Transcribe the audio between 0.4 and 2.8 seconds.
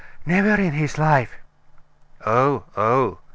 in his life." "Oh,